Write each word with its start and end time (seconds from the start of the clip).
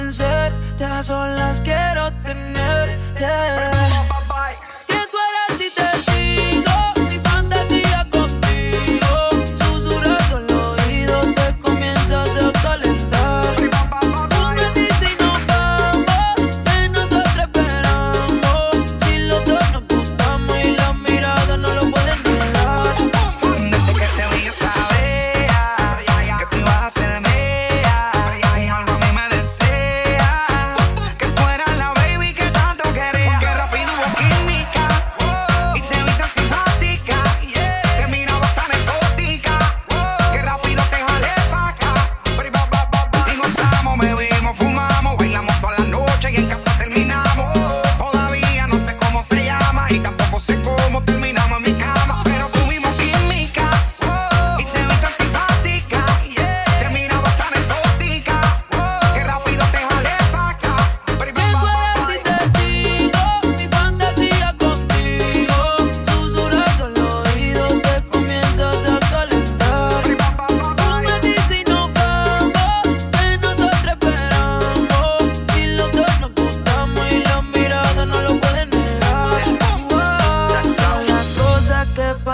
vencer, 0.00 0.52
te 0.76 0.84
a 0.84 1.02
solas 1.02 1.60
quiero 1.62 2.12
tenerte. 2.22 3.55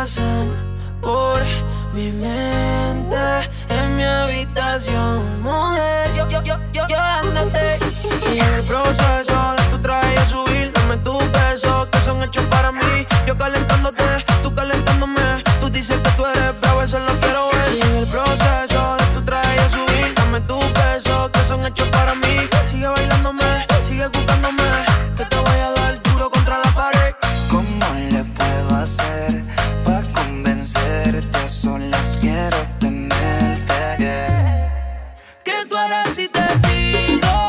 pasan 0.00 0.46
por 1.02 1.40
mi 1.92 2.12
mente 2.12 3.16
en 3.68 3.96
mi 3.96 4.04
habitación, 4.04 5.42
mujer. 5.42 6.14
Yo, 6.16 6.28
yo, 6.30 6.40
yo, 6.44 6.56
yo, 6.72 6.86
yo 6.88 6.98
andate 7.00 7.78
y 8.32 8.38
el 8.38 8.62
proceso. 8.62 9.17
si 36.14 36.28
te 36.28 36.40
digo 36.68 37.47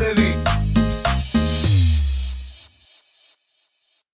de 0.00 0.23